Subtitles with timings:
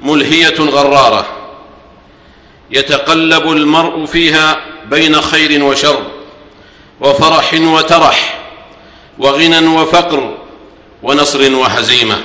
[0.00, 1.26] ملهية غرارة.
[2.70, 6.02] يتقلب المرء فيها بين خير وشر
[7.00, 8.38] وفرح وترح
[9.18, 10.36] وغنى وفقر
[11.02, 12.20] ونصر وهزيمة.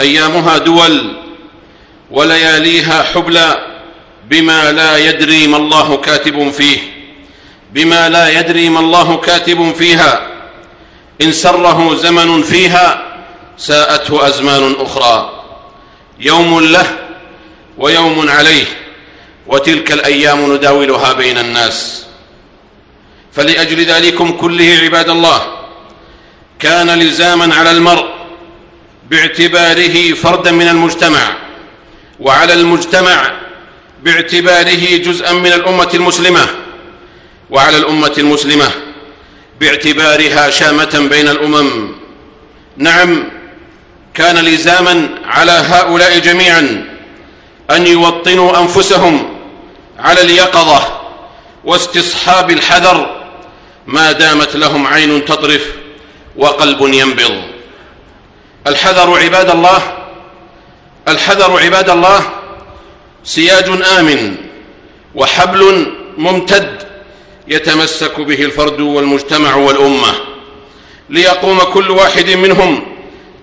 [0.00, 1.16] أيامها دول
[2.10, 3.66] ولياليها حبلى
[4.28, 6.78] بما لا يدري ما الله كاتب فيه
[7.72, 10.28] بما لا يدري ما الله كاتب فيها.
[11.22, 13.02] إن سره زمن فيها
[13.56, 15.31] ساءته أزمان أخرى.
[16.20, 16.98] يوم له
[17.78, 18.64] ويوم عليه
[19.46, 22.06] وتلك الأيام نداولها بين الناس.
[23.32, 25.42] فلأجل ذلكم كله عباد الله
[26.58, 28.06] كان لزاما على المرء
[29.10, 31.36] باعتباره فردا من المجتمع
[32.20, 33.32] وعلى المجتمع
[34.02, 36.46] باعتباره جزءا من الأمة المسلمة
[37.50, 38.70] وعلى الأمة المسلمة
[39.60, 41.90] باعتبارها شامة بين الأمم.
[42.76, 43.24] نعم
[44.14, 46.84] كان لزاما على هؤلاء جميعا
[47.70, 49.38] أن يوطنوا أنفسهم
[49.98, 51.00] على اليقظة
[51.64, 53.22] واستصحاب الحذر
[53.86, 55.66] ما دامت لهم عين تطرف
[56.36, 57.42] وقلب ينبض.
[58.66, 59.82] الحذر عباد الله
[61.08, 62.20] الحذر عباد الله
[63.24, 64.36] سياج آمن
[65.14, 66.82] وحبل ممتد
[67.48, 70.14] يتمسك به الفرد والمجتمع والأمة
[71.10, 72.91] ليقوم كل واحد منهم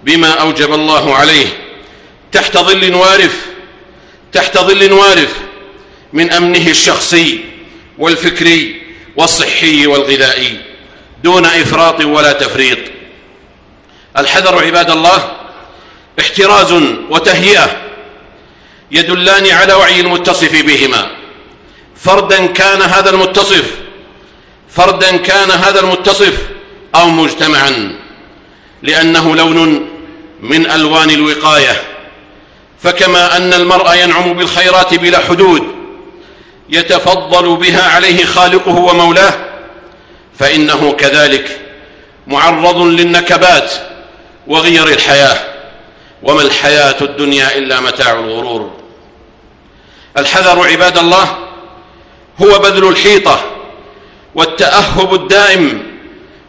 [0.03, 1.47] بما أوجب الله عليه.
[2.31, 3.45] تحت ظل وارف
[4.31, 5.33] تحت ظل وارف
[6.13, 7.45] من أمنه الشخصي
[7.97, 8.81] والفكري
[9.17, 10.61] والصحي والغذائي
[11.23, 12.79] دون إفراط ولا تفريط.
[14.17, 15.31] الحذر عباد الله
[16.19, 16.71] احتراز
[17.09, 17.77] وتهيئة
[18.91, 21.11] يدلان على وعي المتصف بهما.
[21.95, 23.75] فردا كان هذا المتصف
[24.69, 26.33] فردا كان هذا المتصف
[26.95, 27.95] أو مجتمعا
[28.83, 29.88] لأنه لون
[30.41, 31.81] من ألوان الوقاية.
[32.83, 35.63] فكما أن المرء ينعم بالخيرات بلا حدود
[36.69, 39.33] يتفضل بها عليه خالقه ومولاه
[40.39, 41.61] فإنه كذلك
[42.27, 43.71] معرض للنكبات
[44.47, 45.37] وغير الحياة.
[46.23, 48.71] وما الحياة الدنيا إلا متاع الغرور.
[50.17, 51.37] الحذر عباد الله
[52.41, 53.39] هو بذل الحيطة
[54.35, 55.83] والتأهب الدائم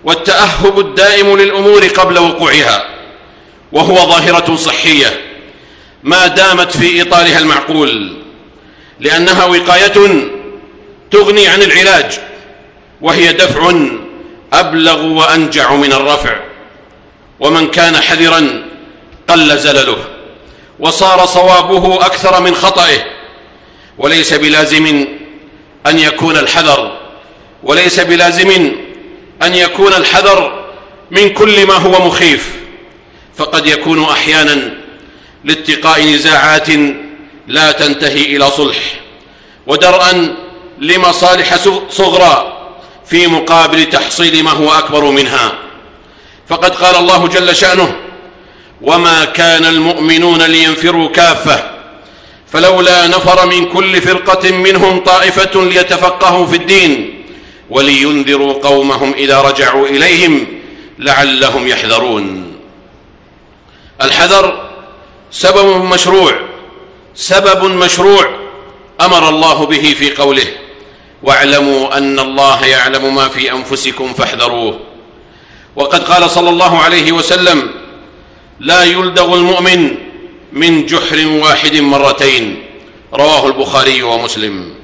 [0.05, 2.90] والتأهب الدائم للأمور قبل وقوعها.
[3.73, 5.21] وهو ظاهرة صحية
[6.03, 8.17] ما دامت في اطارها المعقول
[9.01, 9.93] لأنها وقاية
[11.11, 12.21] تغني عن العلاج
[13.01, 13.73] وهي دفع
[14.53, 16.37] أبلغ وأنجع من الرفع
[17.41, 18.63] ومن كان حذرا
[19.29, 19.97] قل زلله
[20.79, 23.05] وصار صوابه أكثر من خطئه
[23.99, 25.07] وليس بلازم
[25.87, 26.99] أن يكون الحذر
[27.63, 28.51] وليس بلازم
[29.43, 30.65] أن يكون الحذر
[31.11, 32.60] من كل ما هو مخيف.
[33.41, 34.75] فقد يكون أحيانا
[35.45, 36.69] لاتقاء نزاعات
[37.49, 38.77] لا تنتهي إلى صلح
[39.67, 40.37] ودرءا
[40.81, 41.57] لمصالح
[41.91, 42.57] صغرى
[43.07, 45.53] في مقابل تحصيل ما هو أكبر منها.
[46.49, 47.97] فقد قال الله جل شأنه
[48.83, 51.71] وما كان المؤمنون لينفروا كافة
[52.53, 57.25] فلولا نفر من كل فرقة منهم طائفة ليتفقهوا في الدين
[57.71, 60.47] ولينذروا قومهم إذا رجعوا إليهم
[60.99, 62.50] لعلهم يحذرون.
[64.03, 64.71] الحذر
[65.31, 66.33] سبب مشروع
[67.15, 68.31] سبب مشروع
[69.01, 70.47] أمر الله به في قوله
[71.23, 74.81] واعلموا أن الله يعلم ما في أنفسكم فاحذروه.
[75.77, 77.71] وقد قال صلى الله عليه وسلم
[78.61, 79.95] لا يلدغ المؤمن
[80.53, 82.63] من جحر واحد مرتين.
[83.15, 84.75] رواه البخاري ومسلم.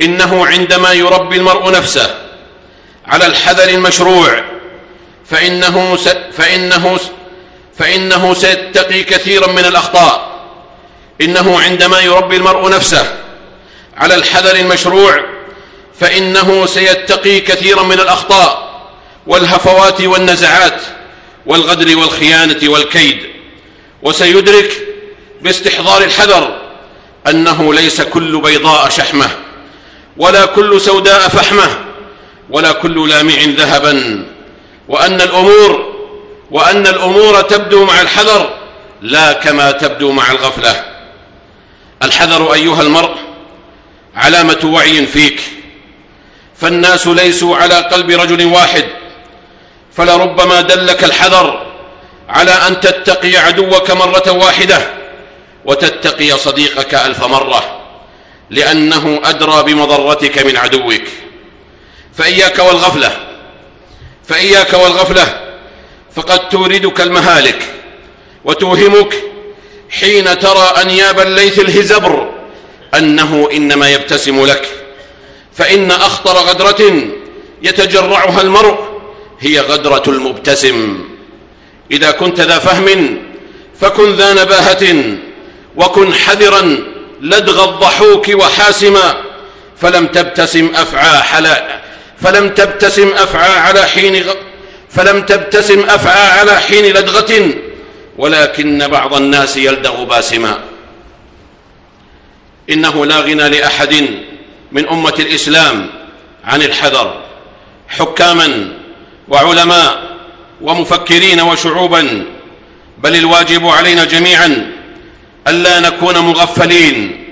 [0.00, 2.14] إنه عندما يربي المرء نفسه
[3.06, 4.44] على الحذر المشروع
[5.26, 6.08] فإنه س...
[6.08, 6.98] فإنه
[7.82, 10.32] فإنه سيتقي كثيرا من الأخطاء.
[11.20, 13.14] إنه عندما يربي المرء نفسه
[13.96, 15.24] على الحذر المشروع
[16.00, 18.80] فإنه سيتقي كثيرا من الأخطاء
[19.26, 20.82] والهفوات والنزعات
[21.46, 23.18] والغدر والخيانة والكيد.
[24.02, 24.72] وسيدرك
[25.40, 26.56] باستحضار الحذر
[27.26, 29.30] أنه ليس كل بيضاء شحمة
[30.16, 31.78] ولا كل سوداء فحمة
[32.50, 34.24] ولا كل لامع ذهبا.
[34.88, 35.91] وأن الأمور
[36.52, 38.54] وأن الأمور تبدو مع الحذر
[39.02, 40.84] لا كما تبدو مع الغفلة.
[42.02, 43.14] الحذر أيها المرء
[44.14, 45.40] علامة وعي فيك.
[46.56, 48.84] فالناس ليسوا على قلب رجل واحد
[49.96, 51.66] فلربما دلك الحذر
[52.28, 54.78] على أن تتقي عدوك مرة واحدة
[55.64, 57.80] وتتقي صديقك ألف مرة
[58.50, 61.02] لأنه أدرى بمضرتك من عدوك.
[62.14, 63.10] فإياك والغفلة
[64.28, 65.41] فإياك والغفلة
[66.16, 67.62] فقد توردك المهالك
[68.44, 69.14] وتوهمك
[69.90, 72.32] حين ترى أنياب الليث الهزبر
[72.94, 74.68] أنه إنما يبتسم لك
[75.54, 77.02] فإن أخطر غدرة
[77.62, 78.78] يتجرعها المرء
[79.40, 81.04] هي غدرة المبتسم.
[81.90, 83.18] إذا كنت ذا فهم
[83.80, 85.04] فكن ذا نباهة
[85.76, 86.78] وكن حذرا
[87.20, 89.22] لدغ الضحوك وحاسما
[89.80, 91.80] فلم تبتسم أفعى حلا
[92.22, 94.34] فلم تبتسم أفعى على حين غ...
[94.94, 97.54] فلم تبتسم أفعى على حين لدغة
[98.18, 100.58] ولكن بعض الناس يلدغ باسما.
[102.70, 104.08] إنه لا غنى لأحد
[104.72, 105.90] من أمة الإسلام
[106.44, 107.22] عن الحذر.
[107.88, 108.68] حكاما
[109.28, 110.16] وعلماء
[110.60, 112.24] ومفكرين وشعوبا
[112.98, 114.72] بل الواجب علينا جميعا
[115.48, 117.24] الا نكون مغفلين.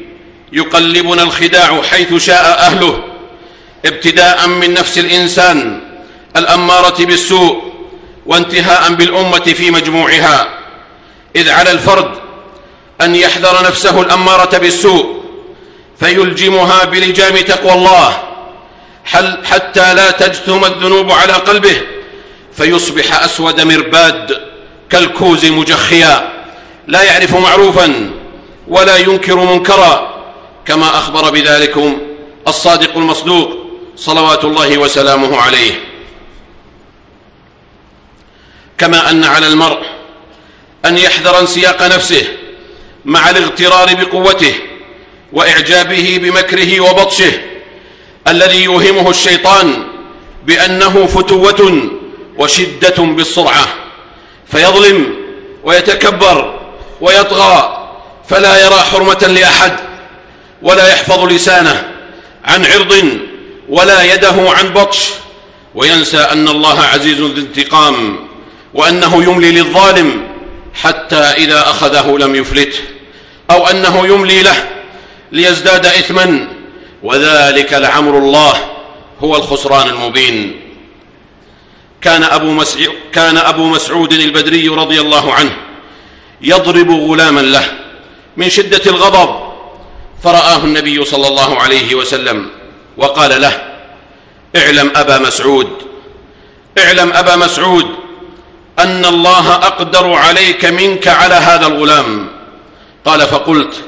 [0.53, 3.05] يقلبنا الخداع حيث شاء أهله
[3.87, 5.90] ابتداء من نفس الإنسان
[6.37, 7.63] الأمارة بالسوء
[8.27, 10.49] وانتهاء بالأمة في مجموعها.
[11.37, 12.11] إذ على الفرد
[13.01, 15.21] أن يحذر نفسه الأمارة بالسوء
[16.01, 18.23] فيلجمها بلجام تقوى الله
[19.45, 21.83] حتى لا تجثم الذنوب على قلبه
[22.57, 24.41] فيصبح أسود مرباد
[24.91, 26.33] كالكوز مجخيا.
[26.87, 28.11] لا يعرف معروفا
[28.69, 30.15] ولا ينكر منكرا
[30.67, 31.99] كما أخبر بذلكم
[32.49, 33.57] الصادق المصدوق
[33.97, 35.90] صلوات الله وسلامه عليه.
[38.81, 39.79] كما أن على المرء
[40.85, 42.25] أن يحذر انسياق نفسه
[43.05, 44.55] مع الاغترار بقوته
[45.33, 47.33] وإعجابه بمكره وبطشه
[48.29, 49.87] الذي يوهمه الشيطان
[50.47, 51.91] بأنه فتوة
[52.39, 53.67] وشدة بالسرعة
[54.47, 55.15] فيظلم
[55.65, 56.61] ويتكبر
[57.01, 57.87] ويطغى
[58.29, 59.77] فلا يرى حرمة لأحد
[60.63, 61.93] ولا يحفظ لسانه
[62.45, 63.19] عن عرض
[63.69, 65.09] ولا يده عن بطش
[65.75, 68.30] وينسى أن الله عزيز ذو انتقام.
[68.75, 70.29] وأنه يملي للظالم
[70.75, 72.81] حتى إذا أخذه لم يفلته
[73.51, 74.69] أو أنه يملي له
[75.33, 76.49] ليزداد اثما
[77.03, 78.55] وذلك لعمر الله
[79.21, 80.61] هو الخسران المبين.
[82.03, 85.57] كان أبو مسعود كان أبو مسعود البدري رضي الله عنه
[86.43, 87.65] يضرب غلاما له
[88.37, 89.51] من شدة الغضب
[90.25, 92.49] فرآه النبي صلى الله عليه وسلم
[92.97, 93.63] وقال له
[94.57, 95.69] اعلم أبا مسعود
[96.79, 97.87] اعلم أبا مسعود
[98.81, 102.29] أن الله أقدر عليك منك على هذا الغلام.
[103.05, 103.85] قال فقلت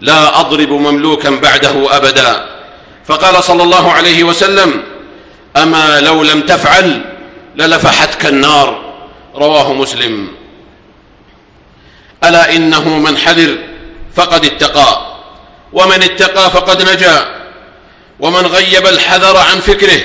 [0.00, 2.46] لا أضرب مملوكا بعده أبدا.
[3.06, 4.82] فقال صلى الله عليه وسلم
[5.56, 7.04] أما لو لم تفعل
[7.56, 8.94] للفحتك النار.
[9.34, 10.28] رواه مسلم.
[12.24, 13.58] ألا إنه من حذر
[14.16, 15.16] فقد اتقى
[15.72, 17.40] ومن اتقى فقد نجا
[18.20, 20.00] ومن غيب الحذر عن فكره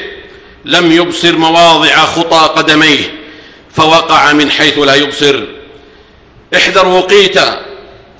[0.65, 3.24] لم يبصر مواضع خطى قدميه.
[3.75, 5.43] فوقع من حيث لا يبصر.
[6.55, 7.39] احذر وقيت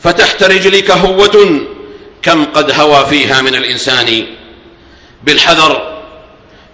[0.03, 1.61] فتحت رجلك هوة
[2.21, 4.25] كم قد هوى فيها من الإنسان.
[5.23, 6.01] بالحذر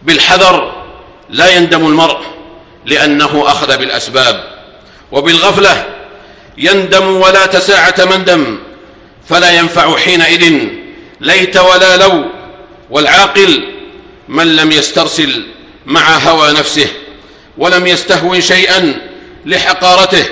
[0.03, 0.83] بالحذر
[1.29, 2.17] لا يندم المرء
[2.85, 4.43] لأنه أخذ بالأسباب.
[5.11, 5.85] وبالغفلة
[6.57, 8.59] يندم ولا تساعة مندم
[9.29, 10.67] فلا ينفع حينئذ
[11.21, 12.25] ليت ولا لو.
[12.89, 13.63] والعاقل
[14.27, 15.45] من لم يسترسل
[15.85, 16.87] مع هوى نفسه.
[17.57, 19.01] ولم يستهون شيئا
[19.45, 20.25] لحقارته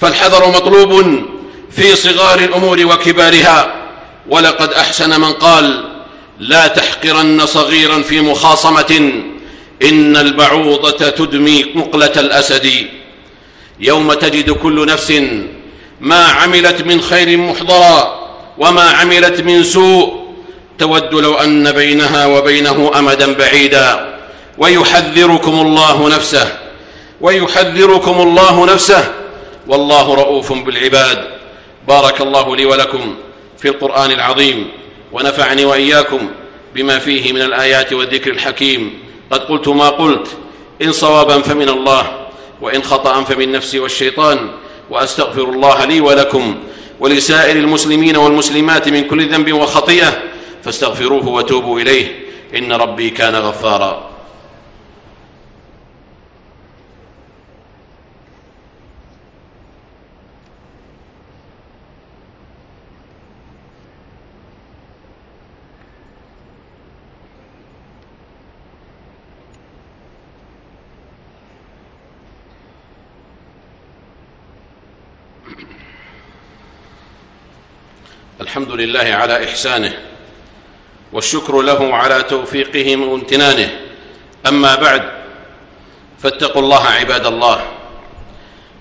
[0.00, 1.22] فالحذر مطلوب
[1.70, 3.74] في صغار الأمور وكبارها.
[4.28, 5.84] ولقد أحسن من قال
[6.38, 9.12] لا تحقرن صغيرا في مخاصمة
[9.82, 12.70] إن البعوضة تدمي مقلة الأسد.
[13.80, 15.22] يوم تجد كل نفس
[16.00, 18.26] ما عملت من خير محضرا
[18.58, 20.26] وما عملت من سوء
[20.78, 24.15] تود لو أن بينها وبينه امدا بعيدا.
[24.58, 26.58] ويحذركم الله نفسه.
[27.20, 29.12] ويحذركم الله نفسه.
[29.66, 31.24] والله رؤوف بالعباد.
[31.88, 33.14] بارك الله لي ولكم
[33.58, 34.68] في القرآن العظيم
[35.12, 36.28] ونفعني وإياكم
[36.74, 38.98] بما فيه من الآيات والذكر الحكيم.
[39.30, 40.28] قد قلت ما قلت
[40.82, 42.26] إن صوابا فمن الله
[42.60, 44.50] وإن خطأ فمن نفسي والشيطان
[44.90, 46.56] وأستغفر الله لي ولكم
[47.00, 50.22] ولسائر المسلمين والمسلمات من كل ذنب وخطيئة
[50.64, 52.26] فاستغفروه وتوبوا إليه.
[52.56, 54.05] إن ربي كان غفارا.
[78.40, 79.92] الحمد لله على إحسانه
[81.12, 83.80] والشكر له على توفيقه وامتنانه
[84.46, 85.02] أما بعد
[86.22, 87.66] فاتقوا الله عباد الله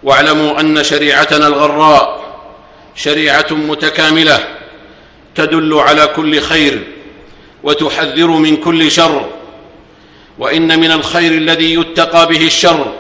[0.04, 2.26] واعلموا أن شريعتنا الغراء
[2.96, 4.48] شريعة متكاملة
[5.36, 6.88] تدل على كل خير
[7.64, 9.30] وتحذر من كل شر.
[10.38, 12.94] وإن من الخير الذي يتقى به الشر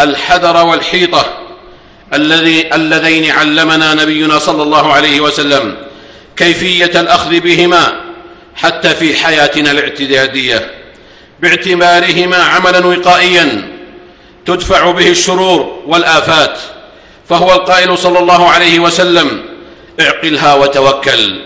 [0.00, 1.43] الحذر والحيطة.
[2.12, 5.76] الذي اللذين علمنا نبينا صلى الله عليه وسلم
[6.36, 8.00] كيفية الأخذ بهما
[8.56, 10.70] حتى في حياتنا الاعتدادية
[11.40, 13.74] باعتبارهما عملا وقائيا
[14.46, 16.58] تدفع به الشرور والآفات
[17.28, 19.42] فهو القائل صلى الله عليه وسلم
[20.00, 21.40] اعقلها وتوكل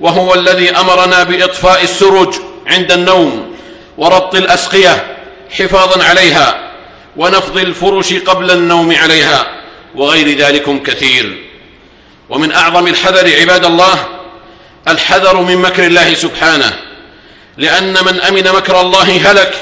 [0.00, 2.34] وهو الذي أمرنا بإطفاء السرج
[2.66, 3.56] عند النوم
[3.98, 5.16] وربط الأسقية
[5.50, 6.70] حفاظا عليها
[7.16, 9.61] ونفض الفرش قبل النوم عليها.
[9.94, 11.42] وغير ذلك كثير.
[12.30, 14.06] ومن أعظم الحذر عباد الله
[14.88, 16.78] الحذر من مكر الله سبحانه.
[17.56, 19.54] لأن من أمن مكر الله هلك.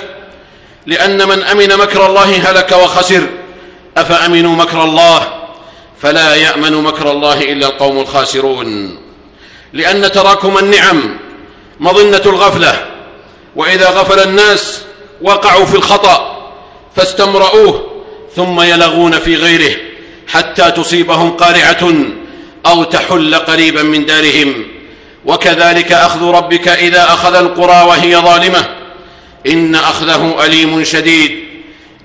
[0.87, 3.27] لأن من أمن مكر الله هلك وخسر.
[3.97, 5.41] أفأمنوا مكر الله؟
[6.03, 8.99] فلا يأمن مكر الله إلا القوم الخاسرون.
[9.73, 11.19] لأن تراكم النعم
[11.81, 12.87] مظنة الغفلة.
[13.57, 14.81] وإذا غفل الناس
[15.23, 16.51] وقعوا في الخطأ
[16.97, 18.03] فاستمرؤوه
[18.37, 19.90] ثم يلغون في غيره.
[20.31, 21.93] حتى تصيبهم قارعة
[22.67, 24.67] أو تحل قريبا من دارهم.
[25.25, 28.69] وكذلك أخذ ربك إذا أخذ القرى وهي ظالمة.
[29.47, 31.45] إن أخذه أليم شديد.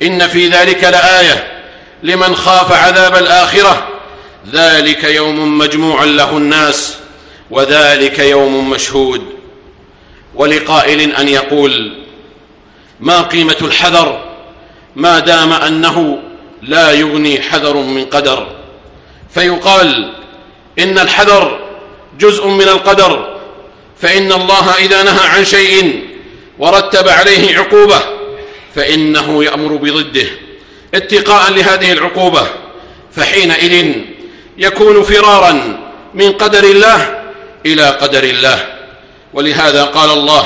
[0.01, 1.62] إن في ذلك لآية
[2.03, 3.88] لمن خاف عذاب الآخرة.
[4.53, 6.98] ذلك يوم مجموع له الناس
[7.51, 9.22] وذلك يوم مشهود.
[10.36, 11.94] ولقائل أن يقول
[13.00, 14.25] ما قيمة الحذر؟
[14.96, 16.20] ما دام أنه
[16.68, 18.48] لا يغني حذر من قدر.
[19.34, 20.14] فيقال
[20.80, 21.60] إن الحذر
[22.20, 23.38] جزء من القدر
[24.02, 26.04] فإن الله إذا نهى عن شيء
[26.60, 28.00] ورتب عليه عقوبة
[28.76, 30.28] فإنه يأمر بضده.
[30.94, 32.48] اتقاء لهذه العقوبة
[33.12, 33.96] فحينئذ
[34.58, 35.80] يكون فرارا
[36.14, 37.24] من قدر الله
[37.66, 38.60] إلى قدر الله.
[39.34, 40.46] ولهذا قال الله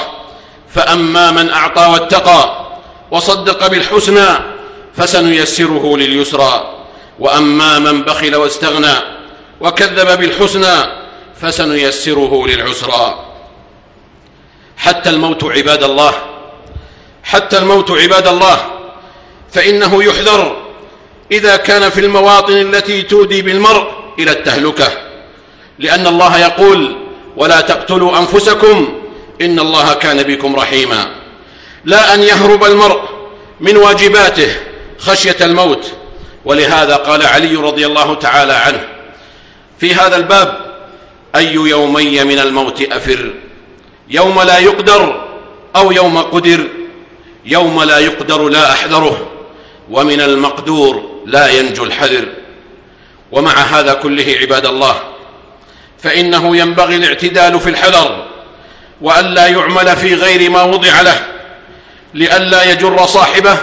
[0.73, 2.65] فأما من أعطى واتقى
[3.11, 4.58] وصدق بالحسنى
[4.99, 6.75] فسنيسره لليسرى.
[7.19, 8.95] وأما من بخل واستغنى
[9.61, 10.75] وكذب بالحسنى
[11.41, 13.25] فسنيسره للعسرى.
[14.77, 16.13] حتى الموت عباد الله
[17.23, 18.57] حتى الموت عباد الله
[19.51, 20.57] فإنه يحذر
[21.31, 24.91] إذا كان في المواطن التي تودي بالمرء إلى التهلكة.
[25.79, 26.95] لأن الله يقول
[27.37, 29.01] ولا تقتلوا أنفسكم
[29.41, 31.11] إن الله كان بكم رحيما.
[31.85, 33.01] لا أن يهرب المرء
[33.59, 34.68] من واجباته.
[34.99, 35.91] خشية الموت.
[36.45, 38.87] ولهذا قال علي رضي الله تعالى عنه
[39.79, 40.57] في هذا الباب
[41.35, 43.33] أي يومي من الموت أفر؟
[44.09, 45.27] يوم لا يقدر
[45.75, 46.67] أو يوم قدر؟
[47.45, 49.29] يوم لا يقدر لا أحذره
[49.89, 52.25] ومن المقدور لا ينجو الحذر.
[53.31, 54.95] ومع هذا كله عباد الله
[56.03, 58.25] فإنه ينبغي الاعتدال في الحذر
[59.01, 61.25] والا يعمل في غير ما وضع له
[62.13, 63.57] لئلا يجر صاحبه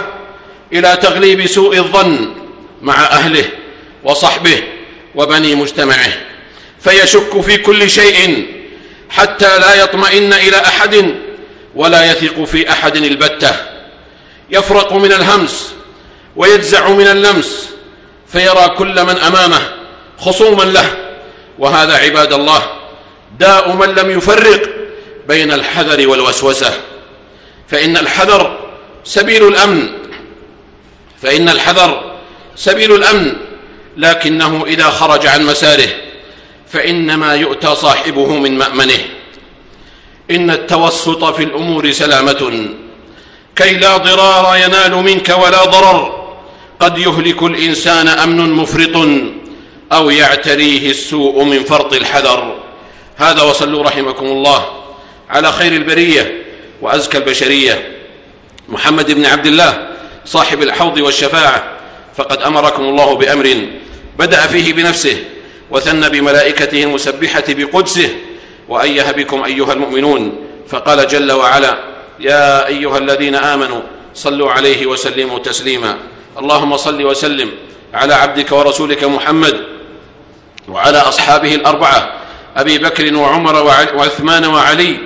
[0.73, 2.33] إلى تغليب سوء الظن
[2.81, 3.45] مع أهله
[4.03, 4.63] وصحبه
[5.15, 6.13] وبني مجتمعه
[6.79, 8.47] فيشك في كل شيء
[9.09, 11.15] حتى لا يطمئن إلى أحد
[11.75, 13.55] ولا يثق في أحد البتة.
[14.49, 15.73] يفرق من الهمس
[16.35, 17.69] ويجزع من اللمس
[18.27, 19.61] فيرى كل من أمامه
[20.19, 20.97] خصوما له.
[21.59, 22.61] وهذا عباد الله
[23.39, 24.69] داء من لم يفرق
[25.27, 26.73] بين الحذر والوسوسة.
[27.67, 28.69] فإن الحذر
[29.03, 29.89] سبيل الأمن
[31.21, 32.17] فإن الحذر
[32.55, 33.33] سبيل الأمن
[33.97, 35.89] لكنه إذا خرج عن مساره
[36.71, 38.99] فإنما يؤتى صاحبه من مأمنه.
[40.31, 42.67] إن التوسط في الأمور سلامة.
[43.55, 46.27] كي لا ضرار ينال منك ولا ضرر
[46.79, 49.07] قد يهلك الإنسان أمن مفرط
[49.91, 52.55] أو يعتريه السوء من فرط الحذر.
[53.17, 54.65] هذا وصلوا رحمكم الله
[55.29, 56.43] على خير البرية
[56.81, 57.97] وأزكى البشرية.
[58.69, 59.86] محمد بن عبد الله
[60.27, 61.63] صاحب الحوض والشفاعة
[62.15, 63.67] فقد أمركم الله بأمر
[64.19, 65.23] بدأ فيه بنفسه
[65.71, 68.09] وثنى بملائكته المسبحة بقدسه
[68.69, 71.77] وأيه بكم أيها المؤمنون فقال جل وعلا
[72.19, 73.81] يا أيها الذين آمنوا
[74.13, 75.97] صلوا عليه وسلموا تسليما.
[76.39, 77.51] اللهم صل وسلم
[77.93, 79.61] على عبدك ورسولك محمد
[80.67, 82.13] وعلى أصحابه الأربعة
[82.57, 83.63] أبي بكر وعمر
[83.95, 84.99] وعثمان وعلي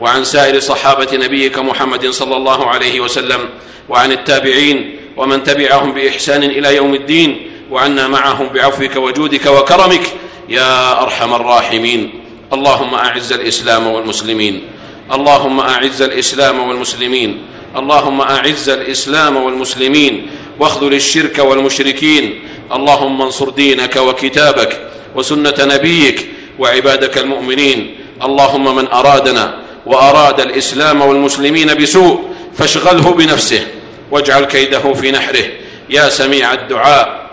[0.00, 3.48] وعن سائر صحابة نبيك محمد صلى الله عليه وسلم
[3.88, 10.02] وعن التابعين ومن تبعهم بإحسان إلى يوم الدين وعنا معهم بعفوك وجودك وكرمك
[10.48, 12.20] يا أرحم الراحمين.
[12.52, 14.62] اللهم أعز الإسلام والمسلمين.
[15.12, 17.42] اللهم أعز الإسلام والمسلمين.
[17.76, 20.26] اللهم أعز الإسلام والمسلمين.
[20.60, 22.40] واخذل الشرك والمشركين.
[22.72, 24.80] اللهم انصر دينك وكتابك
[25.14, 26.26] وسنة نبيك
[26.58, 27.94] وعبادك المؤمنين.
[28.22, 33.66] اللهم من أرادنا وأراد الإسلام والمسلمين بسوء فاشغله بنفسه
[34.10, 35.44] واجعل كيده في نحره.
[35.90, 37.28] يا سميع الدعاء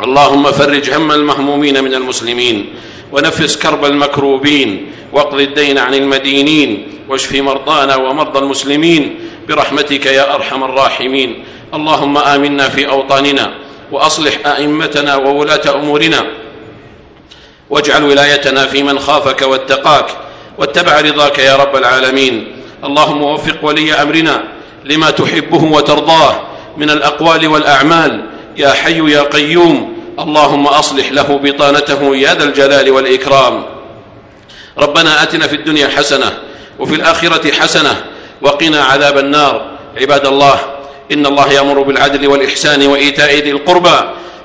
[0.00, 2.74] اللهم فرج هم المهمومين من المسلمين
[3.12, 11.44] ونفس كرب المكروبين واقض الدين عن المدينين واشف مرضانا ومرضى المسلمين برحمتك يا أرحم الراحمين.
[11.74, 13.54] اللهم آمنا في أوطاننا
[13.92, 16.26] وأصلح أئمتنا وولاة أمورنا
[17.70, 20.06] واجعل ولايتنا في من خافك واتقاك
[20.58, 22.56] واتبع رضاك يا رب العالمين.
[22.84, 24.44] اللهم وفق ولي أمرنا
[24.84, 26.42] لما تحبه وترضاه
[26.76, 28.24] من الأقوال والأعمال.
[28.56, 33.64] يا حي يا قيوم اللهم أصلح له بطانته يا ذا الجلال والإكرام.
[34.78, 36.32] ربنا آتنا في الدنيا حسنة
[36.78, 38.04] وفي الآخرة حسنة
[38.42, 39.70] وقنا عذاب النار.
[40.00, 40.58] عباد الله
[41.12, 43.98] إن الله يأمر بالعدل والإحسان وإيتاء ذي القربى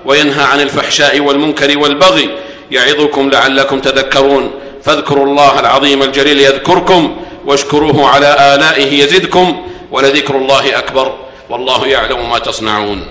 [0.05, 2.29] وينهى عن الفحشاء والمنكر والبغي.
[2.71, 4.51] يعظكم لعلكم تذكرون.
[4.89, 11.13] فاذكروا الله العظيم الجليل يذكركم واشكروه على آلائه يزدكم ولذكر الله أكبر
[11.49, 13.05] والله يعلم ما تصنعون